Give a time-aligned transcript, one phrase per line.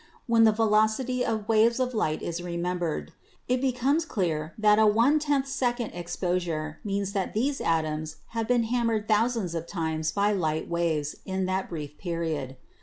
[0.25, 3.11] When the velocity of waves of light is remembered,
[3.47, 8.63] it becomes clear that a 1 /,* second exposure means that these atoms have been
[8.63, 12.57] ham mered thousands of times by light waves in that brief period.